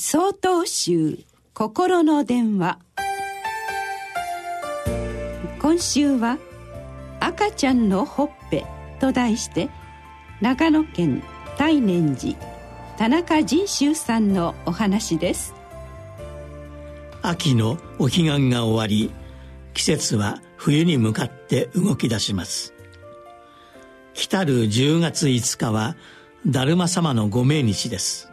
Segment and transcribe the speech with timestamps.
[0.00, 1.18] 総統集
[1.54, 2.78] 心の電話。
[5.60, 6.38] 今週は
[7.18, 8.64] 「赤ちゃんのほっぺ」
[9.00, 9.68] と題して
[10.40, 11.24] 長野県
[11.58, 12.38] 大念寺
[12.96, 15.52] 田中仁修さんのお話です。
[17.20, 19.10] 秋のお彼岸が終わり
[19.74, 22.72] 季節は冬に向かって動き出します。
[24.14, 25.96] 来る10月5日は
[26.46, 28.27] だるま様のご命日です。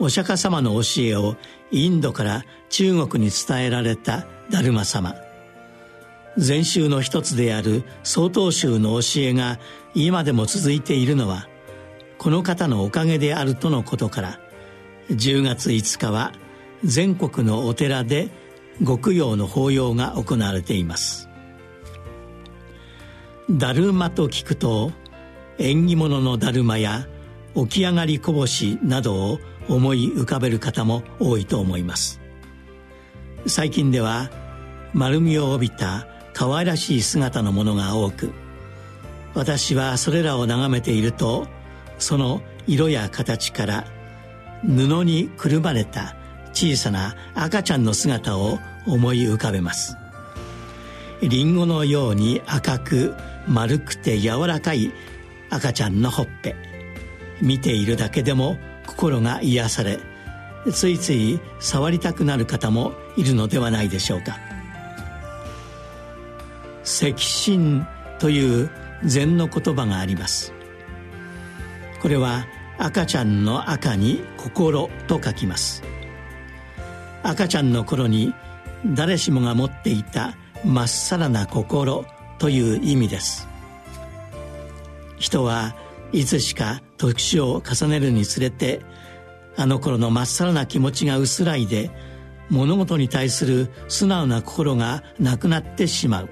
[0.00, 1.36] お釈迦様の教えを
[1.70, 5.14] インドから中国に伝えられたダルマ様。
[6.38, 9.58] 禅宗の一つである曹洞宗の教えが
[9.94, 11.48] 今でも続いているのは
[12.18, 14.40] この方のおかげであるとのことから。
[15.10, 16.32] 10月5日は
[16.84, 18.28] 全国のお寺で
[18.86, 21.28] 極陽の法要が行われています。
[23.50, 24.92] だるまと聞くと
[25.58, 27.06] 縁起物のだるまや
[27.54, 32.20] 起き上がりこぼしなどを思い浮かべる方も多いと思います。
[33.46, 34.30] 最近では
[34.92, 38.32] 丸みを帯びた可愛らしい姿のものが多く
[39.34, 41.46] 私はそれらを眺めていると
[41.98, 43.86] その色や形から
[44.62, 46.16] 布にくるまれた
[46.52, 49.96] 小さな赤ちゃんの姿を思い浮かべます。
[51.22, 53.14] リンゴのように赤く
[53.46, 54.92] 丸くて柔らかい
[55.50, 56.69] 赤ちゃんのほっぺ。
[57.40, 59.98] 見ているだけでも心が癒され
[60.72, 64.38] ついつい触りたくなる方もいるのではないでしょうか。
[66.82, 67.86] 赤心
[68.18, 68.70] という
[69.04, 70.52] 禅の言葉があります。
[72.02, 72.46] これは
[72.78, 75.82] 赤ちゃんの赤に心と書きます。
[77.22, 78.34] 赤ちゃんの頃に
[78.86, 82.04] 誰しもが持っていたまっさらな心
[82.38, 83.48] という意味です。
[85.18, 85.74] 人は
[86.12, 88.80] いつしか年を重ねるにつれて
[89.56, 91.90] あの頃のまっさらな気持ちが薄らいで
[92.50, 96.28] 物事に対する素直な心がなくなってしまう。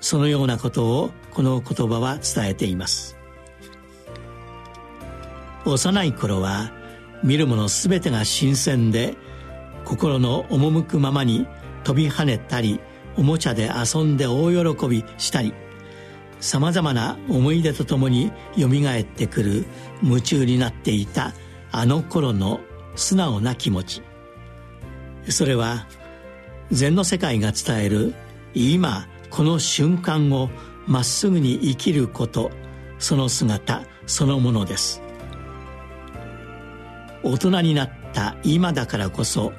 [0.00, 3.16] そのようなことをこの言葉は伝えています。
[5.64, 6.70] 幼い頃は
[7.24, 9.16] 見るもの全てが新鮮で
[9.84, 11.46] 心の赴くままに
[11.82, 12.78] 飛び跳ねたり
[13.16, 15.54] おもちゃで遊んで大喜びしたり
[16.40, 19.66] さまざまな思い出とともによみがえってくる
[20.02, 21.32] 夢中になっていた
[21.72, 22.60] あの頃の
[22.94, 24.02] 素直な気持ち。
[25.28, 25.86] それは
[26.70, 28.14] 禅の世界が伝える
[28.54, 30.50] 今この瞬間を
[30.86, 32.50] まっすぐに生きること
[32.98, 35.02] その姿そのものです。
[37.22, 39.52] 大人になった今だからこそ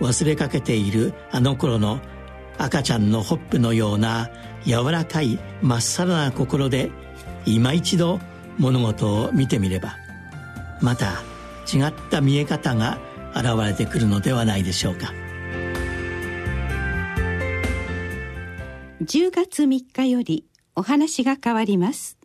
[0.00, 2.00] 忘れかけているあの頃の
[2.58, 4.30] 赤ちゃんのホップのような
[4.64, 6.90] 柔らかいまっさらな心で
[7.44, 8.20] 今一度
[8.58, 9.96] 物事を見てみれば
[10.80, 11.22] また
[11.72, 12.98] 違った見え方が
[13.34, 15.12] 現れてくるのではないでしょうか。
[19.02, 22.15] 10月3日よりお話が変わります。